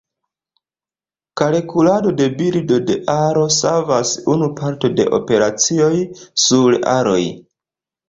Kalkulado 1.41 2.13
de 2.21 2.27
bildo 2.39 2.79
de 2.89 2.97
aro 3.17 3.45
savas 3.59 4.17
nu 4.43 4.51
parto 4.63 4.95
de 4.99 5.09
operacioj 5.23 5.95
sur 6.49 6.83
aroj. 6.99 7.25